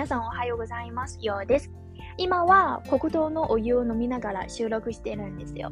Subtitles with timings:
[0.00, 1.18] 皆さんおはようございます。
[1.20, 1.70] ようです。
[2.16, 5.70] 今は黒糖のお湯を飲みながら収録してるんですよ。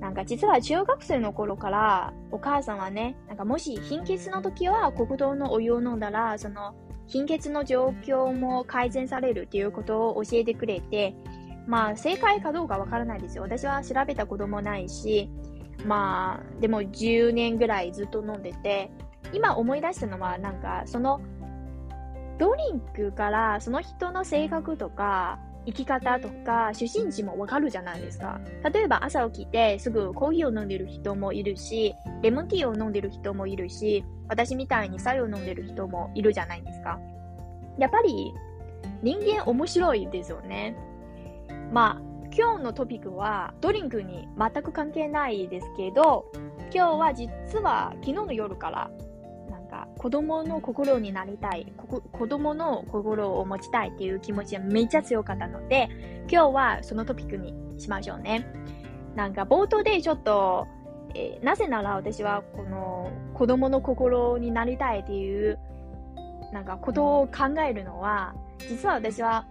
[0.00, 6.74] なんか実は中学生の頃からお母さんはね、なんかもし貧血の時は黒糖のお湯を飲んだら、その
[7.06, 11.14] 貧血の状況も改善されるっていうことを教えてくれて、
[11.68, 13.44] まあ正解かどうかわからないですよ。
[13.44, 15.30] 私は調べたこともないし、
[15.86, 18.90] まあでも10年ぐらいずっと飲んでて、
[19.32, 21.20] 今思い出したのはなんかその
[22.38, 28.40] ドリンクからその人の性格とか生き方とか出身地もわかるじゃないですか。
[28.72, 36.98] 例えば朝起きてすぐコーヒーを飲んでる人もいるし、レモンティーを飲んでる人もいるし、私みたいに白湯を飲んでる人もいるじゃないですか。
[37.78, 38.32] やっぱり
[39.02, 40.74] 人間面白いですよね。
[41.72, 42.02] まあ、
[42.34, 46.32] 今日のトピックはドリンクに全く関係ないですけど、
[46.72, 48.90] 今日は実は昨日の夜から
[49.98, 55.88] 子供の心になりたいこ、子供の心を持ちたいっていう気持ちがめっちゃ強かったので、
[56.30, 58.46] 今日はそのトピックにしましょうね。
[59.14, 60.66] なんか冒頭でちょっと、
[61.14, 65.58] えー、なぜなら私はこの子供の心になりたいっていう
[66.52, 68.34] なんかことを考えるのは、
[68.68, 69.46] 実は私は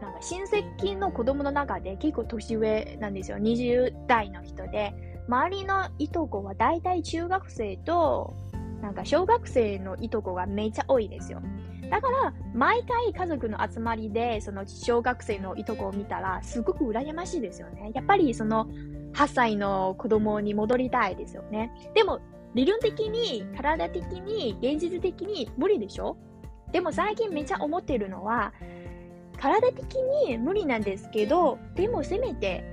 [0.00, 3.38] なんか親戚の子供の中で結構年上なんですよ。
[3.38, 4.94] 20代の人で。
[5.28, 8.34] 周りのいとこは大体中学生と
[8.80, 11.42] なんか小学生のいとこがめっちゃ多いですよ。
[11.90, 17.90] だから、毎回家族の集まりで、その小学生のいとこを見たら、すごく羨ましいですよね。
[17.94, 18.66] やっぱりその
[19.12, 21.72] 8歳の子供に戻りたいですよね。
[21.94, 22.20] でも、
[22.54, 26.16] 理論的に、体的に、現実的に無理でしょ？
[26.72, 28.52] でも最近めっちゃ思ってるのは、
[29.38, 32.64] 体的に無理なんですけど、でもせめて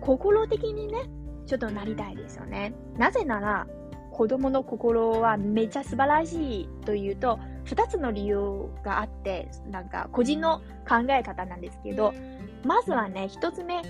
[0.00, 1.10] 心的にね、
[1.46, 2.74] ちょっとなりたいですよね。
[2.96, 3.66] なぜなら、
[4.14, 12.14] 子供の心はめっちゃ素晴らしいというと、二つの理由があって、なんか個人の考え方なんですけど、
[12.64, 13.82] まずはね、一つ目、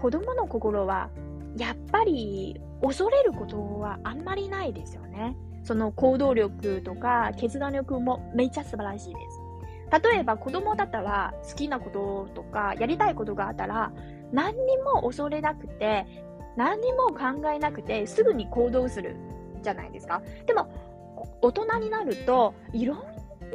[0.00, 1.10] 子供の心は
[1.58, 5.36] やっぱり恐れることはあんまりないですよね。
[5.64, 9.20] その行動力とか決断力もめっちゃ素晴らしいで
[9.90, 10.02] す。
[10.10, 13.92] 例えば子供だったら好きなこととかやりたいことがあったら
[14.32, 16.06] 何にも恐れなくて
[16.56, 19.16] 何にも考えなくてすぐに行動する
[19.62, 20.22] じゃないですか。
[20.46, 20.68] でも、
[21.40, 22.98] 大人になると、いろん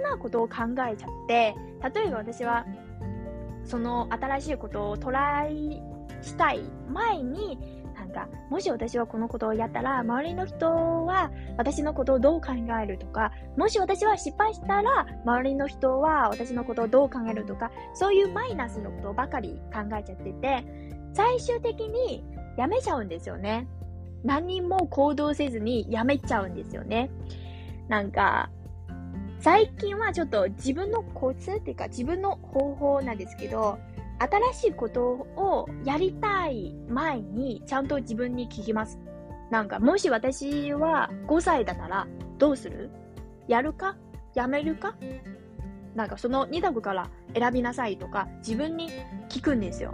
[0.01, 0.55] なことを考
[0.89, 1.55] えちゃって、
[1.93, 2.65] 例えば私は、
[3.65, 5.81] その新しいことをトライ
[6.21, 7.59] したい前に、
[7.95, 10.67] なんか、もし私はこのことをやったら、周りの人
[11.05, 12.49] は私のことをどう考
[12.81, 20.65] えるとか、もし私は失敗したら、周りの人は私のことをどう考えるとか、そういうマイナスのことばかり考えちゃってて、
[21.13, 22.23] 最終的に
[22.57, 23.67] やめちゃうんですよね。
[24.23, 27.09] 何も行動せずにやめちゃうんですよね。
[27.87, 28.49] なんか、
[29.39, 33.77] 最近はちょっと自分のコツっていうか自分の方法なんですけど、
[34.19, 38.99] 新しいことをやりたい前にちゃんと自分に聞きます。
[39.51, 42.07] なんか、もし私は5歳だったら
[42.37, 42.89] どうする？
[43.47, 43.95] やるか？
[44.33, 44.95] やめるか？
[45.95, 48.89] なんかその2択から選びなさいとか自分に
[49.29, 49.93] 聞くんですよ。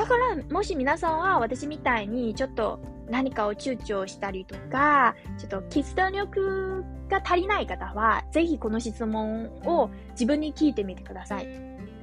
[0.00, 2.80] だから、もし皆さんは私みたいにちょっと
[3.10, 11.46] 何かを躊躇したりとか、ちょっと決断力が足りない方は、ぜひこの質問を自分に聞いてみてください。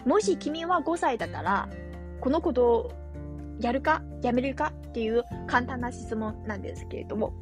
[0.06, 1.68] もし君は5歳だったら、
[2.22, 2.92] このことを
[3.60, 7.34] やるかやめるかっていう簡単な質問なんですけれども。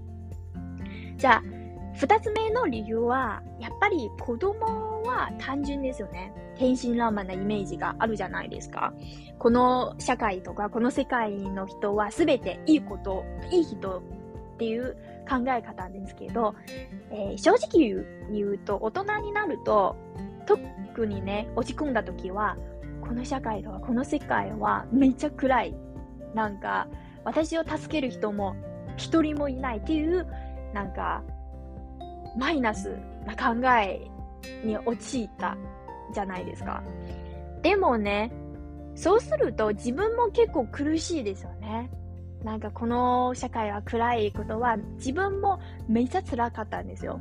[1.18, 1.65] じゃあ、
[1.96, 6.34] 二つ目の理由は、やっぱり子供は単純ですよね。
[6.58, 8.94] 天真爛漫なイメージがあるじゃないですか。
[9.40, 14.96] この社会とか、この世界の人は全ていいこと、いい人っていう
[15.30, 16.56] 考え方ですけど、
[17.12, 19.96] えー、正直言うと、大人になると、
[20.46, 22.58] 特にね、落ち込んだ時は、
[23.02, 25.76] この社会とかこの世界はめっちゃ暗い。
[26.34, 26.88] なんか、
[27.24, 28.56] 私を助ける人も
[28.98, 30.28] 一人もいないっていう、
[30.74, 31.24] なんか、
[32.38, 34.08] マイナスな考え
[34.64, 35.58] に陥った
[36.14, 36.84] じゃないですか。
[37.62, 38.32] でもね、
[38.96, 41.90] そうすると自分も結構苦しいですよね。
[42.44, 47.20] なんかこの社会は暗いことは自分もめっちゃ辛かったんですよ。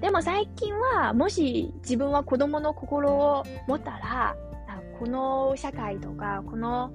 [0.00, 4.36] でも最近はもし自分は子供の心を持ったら、
[4.98, 6.92] この社会とかこの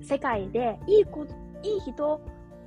[0.00, 1.24] 世界でいい子
[1.62, 2.20] いい人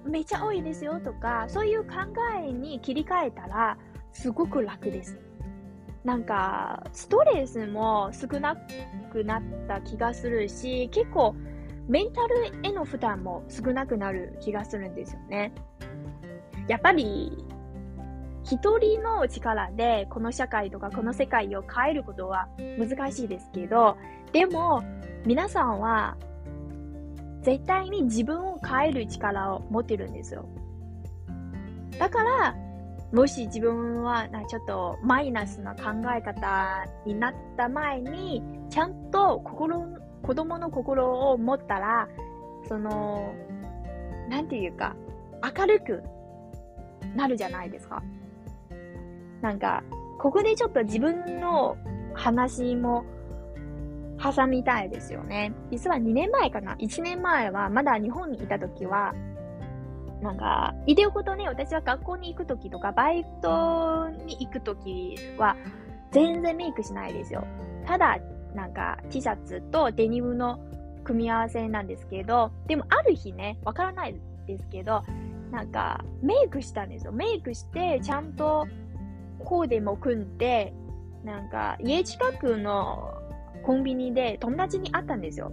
[0.05, 1.95] めっちゃ多いですよとかそういう考
[2.41, 3.77] えに切り替えたら
[4.15, 5.19] すごく楽です。
[6.05, 8.55] なんか、ストレスも少な
[9.11, 11.35] くなった気がするし、結構、
[11.87, 15.53] メンタルへの負担も少なくなる気がするんですよね。
[16.67, 17.45] やっぱり、
[18.43, 22.47] 一人の力でこの社会とかこの世界を変えることは
[22.77, 23.97] 難しいですけど、
[24.31, 24.83] でも
[25.25, 26.15] 皆さんは
[27.41, 30.47] 絶対に自分を変える力を持ってるんですよ。
[31.97, 32.55] だから、
[33.11, 39.85] もし自分はちょっとマイナスな考え方になった前に、ちゃんと心、
[40.21, 42.09] 子供の心を持ったら、
[42.67, 43.33] その、
[44.29, 44.95] なんていうか、
[45.57, 46.03] 明るく
[47.15, 48.03] なるじゃないですか。
[49.41, 49.83] なんか、
[50.17, 51.77] ここでちょっと自分の
[52.13, 53.05] 話も
[54.17, 55.53] 挟みたいですよね。
[55.71, 59.13] 実は2年前かな ?1 年前はまだ日本にいた時は、
[60.21, 65.55] なんか、いでおことね、私は学校に行く時とか、バイトに行く時は、
[66.11, 67.45] 全然メイクしないですよ。
[67.85, 68.17] ただ、
[68.53, 70.59] なんか、T シャツとデニムの
[71.03, 74.15] 組み合わせなんですけど、でもある日ね、わからない
[74.47, 75.03] ですけど、
[75.51, 77.11] なんか、メイクしたんですよ。
[77.11, 78.67] メイクして、ちゃんと
[79.43, 80.73] コーデも組んで、
[81.23, 83.13] なんか、家近くの
[83.63, 85.51] コンビニで友達に会ったんですよ。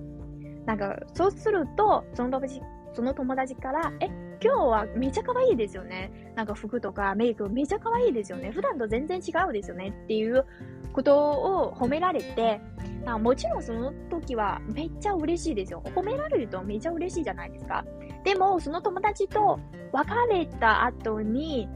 [0.67, 2.62] なんか、そうすると、その友達、
[2.94, 4.08] その友達から、え、
[4.43, 6.33] 今日はめちゃ可愛いですよね。
[6.35, 8.50] なんか服とかメイクめちゃ可愛いですよね。
[8.50, 10.44] 普段と全然違うですよねっていう
[10.93, 11.17] こと
[11.69, 12.61] を褒められて、
[13.06, 15.83] あもちろんその時はめっちゃ嬉しいですよ。
[15.94, 17.85] 褒められるとめちゃ嬉しいじゃないですか。
[18.25, 19.59] でも、その友達と
[19.93, 21.69] 別れた後に、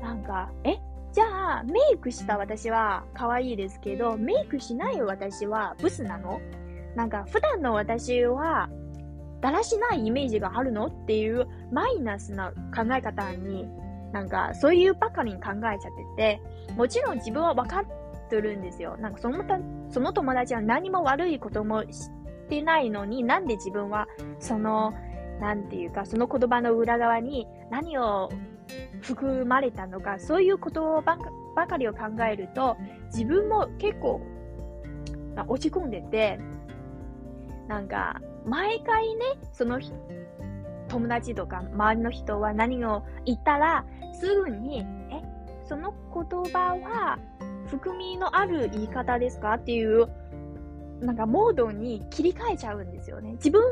[0.00, 0.78] なんか、え？
[1.12, 6.40] じゃあ、メイクした私は可愛いですけど、メイクしない私はブスなの？
[6.94, 8.70] なんか、普段の私は、
[9.40, 10.86] だらしないイメージがあるの？
[10.86, 13.68] っていうマイナスな考え方に、
[14.12, 16.42] なんか、そういうばかりに考えちゃってて、
[16.76, 18.96] もちろん自分は分かってるんですよ。
[18.98, 19.58] なんか、そのた、
[19.88, 22.10] その友達は何も悪いこともし
[22.48, 24.08] てないのに、なんで自分は、
[24.40, 24.92] その、
[25.40, 28.30] なんていうか、その言葉の裏側に何を
[29.00, 31.16] 含まれたのか、そういうことば
[31.54, 32.00] ばかりを考
[32.30, 32.76] えると、
[33.06, 34.20] 自分も結構
[35.48, 36.38] 落ち込んでて、
[37.68, 39.80] なんか、毎回ね、その
[40.88, 45.22] 友達とか周りの人は何を言ったら、すぐに、え、
[45.64, 47.18] その言葉は
[47.66, 49.54] 含みのある言い方ですか？
[49.54, 50.08] っていう、
[51.00, 53.32] なんかモードに切り替えちゃうんですよね。
[53.34, 53.62] 自分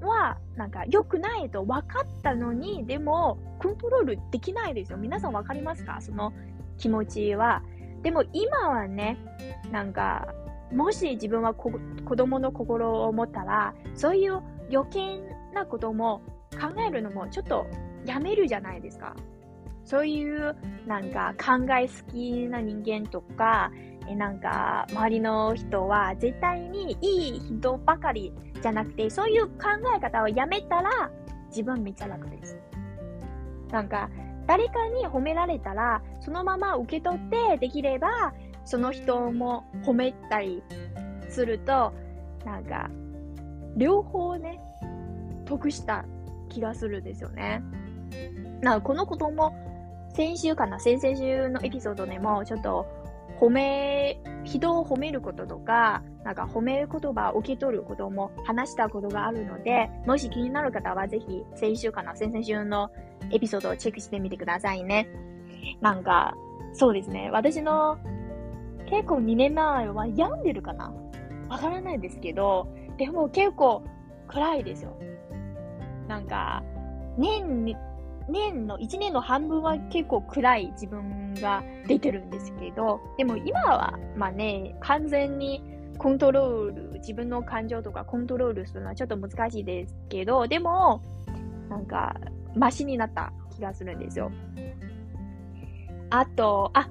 [0.00, 4.98] は、なんか良くないと分かったのに、でも、コントロールできないですよ。
[4.98, 5.98] 皆さん分かりますか？
[6.00, 6.32] その
[6.76, 7.62] 気持ちは。
[8.02, 9.18] でも今はね、
[9.72, 10.32] なんか、
[10.72, 11.70] もし自分は子
[12.16, 15.20] 供の心を持ったら、そういう余計
[15.54, 16.22] なことも
[16.52, 17.66] 考えるのもちょっと
[18.04, 19.14] やめるじゃないですか。
[19.84, 20.54] そういう
[20.86, 23.72] なんか考え好きな人間とか、
[24.06, 31.10] えなんか周りの人は絶対にいい人ばかりじゃなくて、そういう考え方をやめたら
[31.48, 32.58] 自分めっちゃ楽です。
[33.70, 34.10] なんか
[34.46, 38.32] 誰かに褒められたら、そのまま受け取ってできれば、
[38.68, 40.62] その人も褒めたり
[41.30, 41.94] すると、
[42.44, 42.90] なんか、
[43.78, 44.60] 両方ね、
[45.46, 46.04] 得した
[46.50, 47.62] 気がするんですよね。
[48.60, 49.56] なこのことも、
[50.14, 52.86] 先週かな、先々週のエピソードでも、ちょっと
[53.40, 62.90] 褒め、人を褒めることとか、なんか褒め言葉を受け取ることも話したことがあるので、もし気になる方はぜひ先週かな、先々週の
[63.30, 65.08] エピソードをチェックしてみてくださいね。
[65.80, 66.34] なんか、
[66.74, 67.30] そうですね。
[67.32, 67.96] 私の
[68.90, 70.92] 結構2年前は病んでるかな？
[71.48, 73.82] わからないですけど、でも結構
[74.26, 74.96] 暗いですよ。
[76.06, 76.62] なんか、
[77.16, 77.76] 年に
[78.28, 85.62] 年の、1年の半分は結構暗い自分が出てるんですけど、でも今は、まあね、完全に
[85.98, 91.02] コントロール、自分の感情とかコントロールするのはちょっと難しいですけど、でも、
[91.68, 92.14] なんか、
[92.54, 94.30] マシになった気がするんですよ。
[96.10, 96.88] あと、あ、あ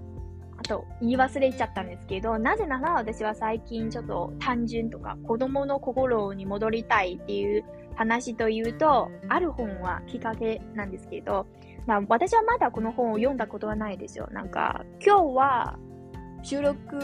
[0.67, 7.63] と、言い忘れちゃったんですけど、なぜなら私は最近ちょっと単純とか子供の心に戻りたいっていう
[7.95, 11.47] 話というと、ある本はきっかけなんですけど、
[11.85, 14.27] まあ、私はまだこの本を読んだことはないですよ。
[14.31, 15.79] なんか、今日は
[16.43, 16.97] 収録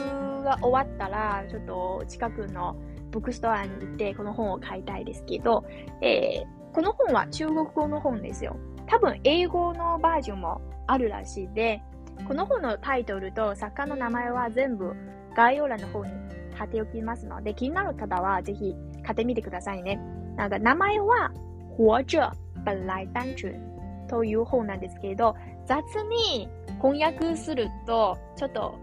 [0.43, 2.75] が終わったら、ちょっと近くの
[3.11, 5.65] ブックストアに行ってこの本を買いたいですけど、
[6.01, 8.57] えー、この本は中国語の本ですよ。
[8.87, 11.81] 多分英語のバージョンもあるらしいで、
[12.27, 14.93] この本のタイトルと作家の名前は全部
[15.35, 16.11] 概要欄の方に
[16.55, 19.99] 貼っておきますので、気になる方はぜひ買ってみてくださいね。
[20.35, 21.31] なんか名前は、
[21.77, 22.19] 活着
[22.65, 23.59] 本来单純
[24.07, 26.47] という本なんですけれど、雑に
[26.81, 28.75] 翻訳すると、ちょっと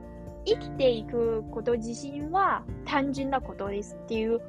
[0.44, 4.40] 生きていくこと自身は単純なことですっていう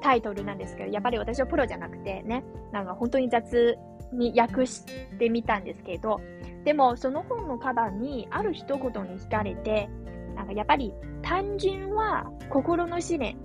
[0.00, 3.76] タイトルなんですけど、やっぱり私はプロじゃなくてね、なんか本当に雑
[4.12, 4.84] に訳し
[5.18, 6.20] てみたんですけど、
[6.64, 9.88] でも、その本のカバーにある一言に惹かれて、
[10.36, 10.92] なんかやっぱり
[11.22, 13.36] 単純は心の試練、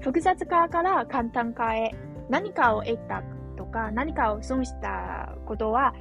[0.00, 1.94] 複雑化から簡単化へ、
[2.28, 3.22] 何かを得た
[3.56, 5.94] とか何かを損したことは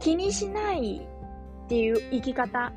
[0.00, 1.06] 気にしない
[1.64, 2.72] っていう生き方。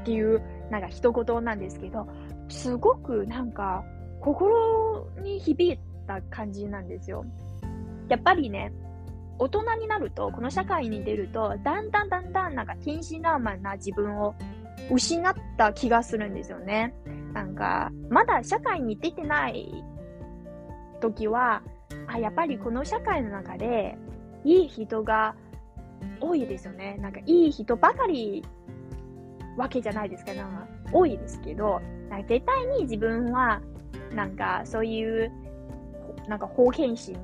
[0.00, 2.06] っていうなんか一言なんですけど、
[2.48, 3.84] すごくなんか
[4.20, 7.24] 心に響いた感じなんですよ。
[8.08, 8.72] やっぱりね、
[9.40, 14.34] 大人になると、この社会に出ると、だんだんだんだんなんか天真爛漫な自分を
[14.92, 16.94] 失った気がするんですよね。
[17.32, 19.82] なんか、まだ社会に出てない
[21.00, 21.62] 時は、
[22.06, 23.96] あ、やっぱりこの社会の中で、
[24.44, 25.34] いい人が
[26.20, 26.98] 多いですよね。
[27.00, 28.44] なんか、いい人ばかり
[29.56, 31.80] わけじゃないですか、なんか多いですけど、
[32.10, 33.62] なんか絶対に自分は、
[34.14, 35.32] なんか、そういう、
[36.28, 37.16] なんか、方変心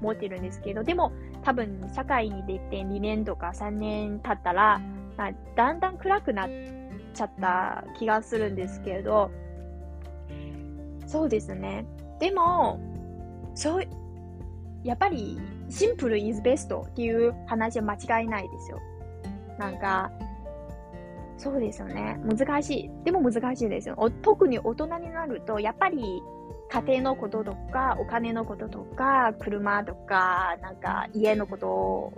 [0.00, 1.12] 持ってるんですけど、でも、
[1.46, 4.80] 多分、社会に出て2年とか3年経ったら、
[5.16, 6.50] まあ、だんだん暗くなっ
[7.14, 9.30] ちゃった気がするんですけど、
[11.06, 11.86] そうですね。
[12.18, 12.80] でも、
[13.54, 13.84] そう、
[14.82, 15.38] やっぱり、
[15.70, 18.80] シンプル is best っていう話は間違いないですよ。
[19.56, 20.10] なんか、
[21.38, 22.18] そうですよね。
[22.24, 22.90] 難しい。
[23.04, 23.96] でも難しいですよ。
[24.22, 26.20] 特に大人になると、やっぱり
[26.68, 32.12] 家庭のこととか、お金のこととか、車とか、なんか家のことを、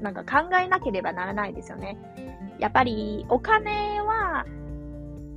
[0.00, 1.96] なんか考えなければならないですよね。
[2.58, 4.44] やっぱりお金は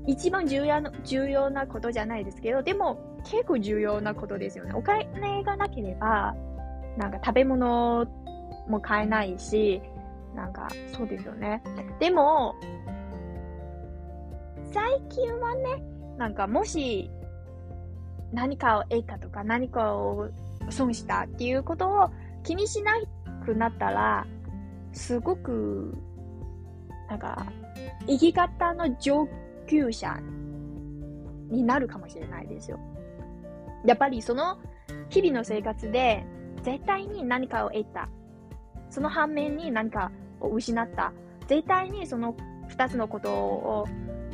[0.08, 4.74] 一番重要な重要なことじゃないですけど、でも結構重要なことですよね。
[4.74, 6.36] お金がなければ、
[6.98, 8.06] なんか食べ物
[8.68, 9.82] も買えないし、
[10.36, 11.64] なんかそうですよね。
[12.00, 12.56] でも、
[14.72, 15.84] 最近はね、
[16.18, 17.10] なんかもし
[18.36, 20.30] 何かを得たとか何かを
[20.70, 22.10] 損したっていうことを
[22.44, 22.94] 気にしな
[23.46, 24.28] くなったら、
[24.92, 25.96] すごく、
[27.10, 27.48] なんか、
[28.08, 29.28] 生き方の上
[29.68, 30.20] 級者
[31.50, 32.80] になるかもしれないですよ。
[33.86, 34.58] やっぱりその
[35.10, 36.26] 日々の生活で
[36.64, 38.10] 絶対に何かを得た。
[38.90, 41.14] その反面に何かを失った。
[41.48, 42.36] 絶対にその
[42.68, 43.86] 二つのことを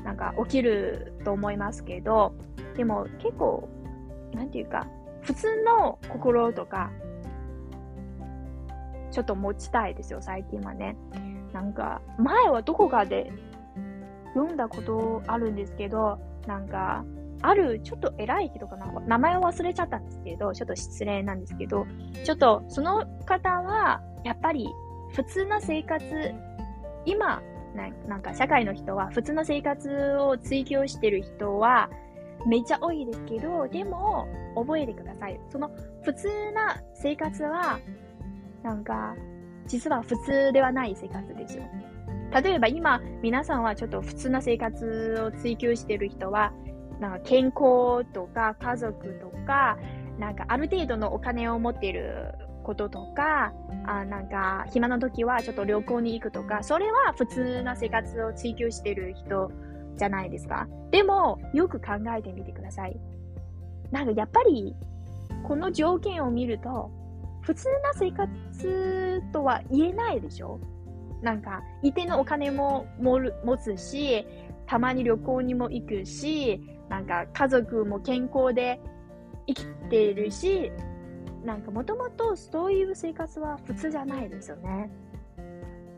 [0.03, 2.34] なんか起きると思いますけど、
[2.75, 3.70] でも結構、
[4.33, 4.88] なんていうか、
[5.21, 6.91] 普通の心とか、
[9.11, 10.95] ちょっと持ちたいですよ、最近はね。
[11.53, 13.31] なんか、前はどこかで
[14.33, 17.03] 読んだことあるんですけど、なんか、
[17.43, 21.85] あるちょっと偉い人かな名前を忘れちゃったんですけど、ちょっと失礼なんですけど、
[22.23, 24.69] ちょっとその方は、やっぱり
[25.13, 26.01] 普通の生活、
[27.05, 27.41] 今、
[28.07, 31.89] なんか社会の人は普通の生活を追求してる人は
[32.45, 35.39] めっちゃ多いですけど、でも覚えてください。
[35.50, 35.71] その
[36.03, 37.79] 普通な生活は、
[38.63, 39.15] なんか、
[39.67, 41.63] 実は普通ではない生活ですよ。
[42.31, 46.53] 例えば今、皆さんはちょっと普通な生活を追求してる人は、
[47.00, 49.77] なんか健康とか家族とか、
[50.19, 52.33] なんかある程度のお金を持っている
[52.63, 53.53] こととか、
[53.86, 59.51] あなんか暇な時はちょっと旅行に行くとか、それは普通な生活を追求してる人
[59.98, 60.67] じゃないですか。
[60.91, 63.00] でも、よく考えてみてください。
[63.91, 64.75] なんかやっぱり、
[65.43, 66.91] この条件を見ると、
[67.41, 70.60] 普通な生活とは言えないでしょ？
[71.21, 74.25] なんか、一定のお金も持つし、
[74.65, 78.79] たまに旅行にも行くし、なんか家族も健康で
[79.48, 80.71] 生きているし、
[81.43, 84.89] なんかもともとそういう生活は普通じゃないですよね。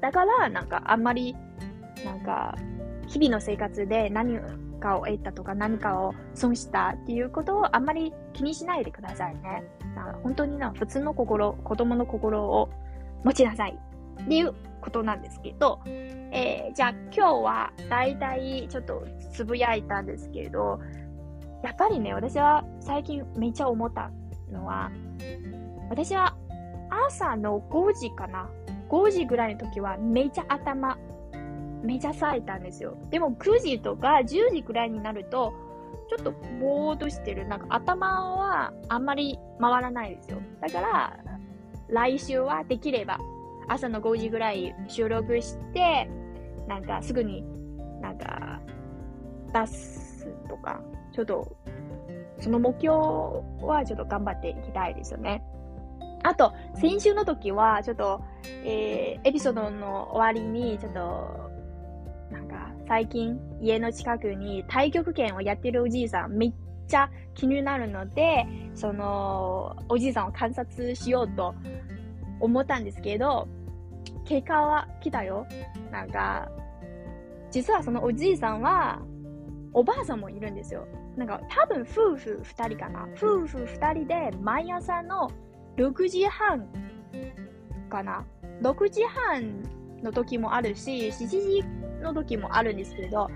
[0.01, 1.35] だから、なんかあんまり、
[2.03, 2.55] なんか、
[3.07, 4.39] 日々の生活で何
[4.79, 9.63] かを得たとか何かを損したっていうことをあんまり気にしないでくださいね。
[10.23, 12.69] 本当にな、普通の心、子供の心を
[13.23, 13.79] 持ちなさい
[14.23, 20.79] っていうことなんですけど、えー、じゃあ今日は大体ちょっとつぶやいたんですけど、
[21.63, 24.11] やっぱりね、私は最近めっちゃ思った
[24.51, 24.91] のは、
[25.89, 26.35] 私は
[27.07, 28.49] 朝の5時かな。
[28.89, 30.97] 5時ぐらいの時はめっちゃ頭、
[31.83, 32.97] めちゃ冴えたんですよ。
[33.09, 35.53] でも9時とか10時くらいになると、
[36.09, 37.47] ちょっとぼーっとしてる。
[37.47, 40.41] なんか頭はあんまり回らないですよ。
[40.61, 41.19] だから、
[41.89, 43.19] 来週はできれば
[43.67, 46.09] 朝の5時ぐらい収録して、
[46.67, 47.43] なんかすぐに
[48.01, 48.61] なんか
[49.53, 50.81] 出すとか、
[51.13, 51.55] ちょっと
[52.39, 52.95] その目標
[53.65, 55.43] はちょっと頑張っていきたいですよね。
[56.23, 58.23] あと、先週の時は、ちょっと、
[58.63, 61.51] えー、エピソードの終わりに、ちょっと、
[62.87, 66.53] 最近、家の近くに太極拳をやってるおじいさん、めっ
[66.87, 71.55] ちゃ気になるので、その、おじいさんを観察しようと
[72.39, 73.47] 思ったんですけど、
[74.25, 75.47] 経過は来たよ。
[75.91, 76.49] なんか、
[77.51, 79.01] 実はそのおじいさんは、
[79.73, 80.87] おばあさんもいるんですよ。
[81.15, 83.07] なんか多分夫婦二人かな。
[83.15, 85.31] 夫婦二人で毎朝の
[85.77, 86.67] 6時半
[87.89, 88.25] かな。
[88.61, 89.63] 6時半
[90.03, 91.63] の時もあるし、7時
[92.03, 93.29] の時もあるんですけど、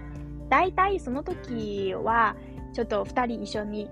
[0.49, 2.35] 大体その時は、
[2.73, 3.89] ちょっと二人一緒に、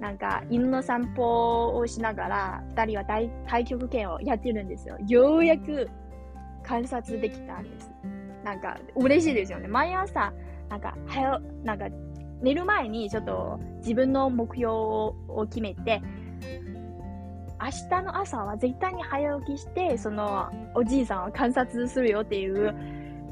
[0.00, 4.96] なんか犬の散歩をしながら、二人は大太極拳をやってるんですよ。
[5.06, 5.88] ようやく
[6.62, 7.90] 観察できたんです。
[8.44, 9.68] なんか嬉しいですよね。
[9.68, 10.32] 毎朝、
[10.68, 11.86] なんか、はよ、なんか、
[12.40, 16.02] 寝る前にちょっと自分の目標を決めて、
[17.60, 22.74] 明日の朝は絶対に早起きして、そのおじいさんを観察するよっていう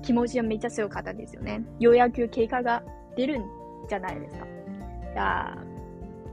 [0.02, 1.62] 気持ちがめっちゃ強かったんですよね。
[1.78, 2.82] ようやく結果が
[3.16, 3.44] 出るん
[3.88, 4.46] じゃないですか。
[4.46, 5.58] いや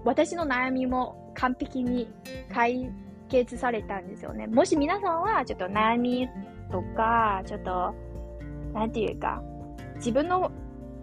[0.06, 2.08] 私の悩みも完璧に
[2.54, 2.92] 解
[3.30, 4.48] 決されたんですよね。
[4.48, 6.30] もし皆さんはちょっと悩み
[6.72, 7.94] とか、ちょっと、
[8.74, 9.42] なんていうか、
[9.96, 10.52] 自分の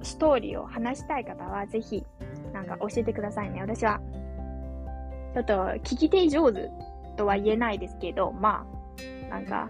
[0.03, 2.05] ストーリーを話したい方は、ぜひ、
[2.53, 3.61] なんか教えてくださいね。
[3.61, 4.01] 私は、
[5.35, 6.71] ちょっと聞き手上手
[7.17, 8.67] とは言えないですけど、ま
[9.29, 9.69] あ、なんか、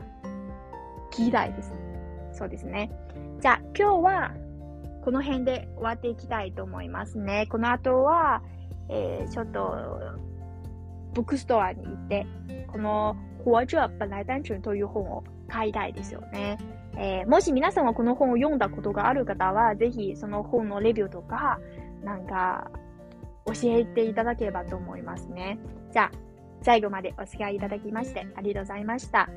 [1.11, 1.73] 聞きたいです。
[2.35, 2.91] そうですね。
[3.41, 4.33] じゃあ、今日は、
[5.05, 7.47] この辺で終わっていきたいと思いますね。
[7.51, 8.43] この後は、
[8.89, 9.99] えー、ちょっと、
[11.15, 12.27] ブックストアに行って、
[12.69, 16.59] この、活着本来单純という本を買いたいですよね。
[16.97, 21.61] えー、もし皆さんはこの本を読んだことがある方は、ぜひその本のレビューとか、
[22.03, 22.71] なんか、
[23.47, 25.59] 教えていただければと思いますね。
[25.93, 26.11] じゃあ、
[26.63, 29.29] 最後までお付き合いいただきましてありがとうございました。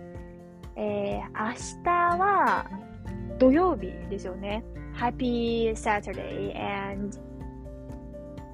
[0.77, 2.65] えー、明日は
[3.37, 4.63] 土曜日ですよね。
[4.95, 7.17] Happy Saturday and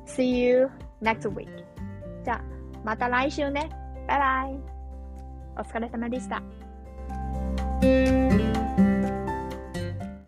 [0.05, 0.69] see you
[1.01, 1.47] next week.
[2.23, 2.43] じゃあ、
[2.83, 3.69] また来週ね。
[4.07, 4.59] バイバイ。
[5.55, 6.41] お疲れ様でした。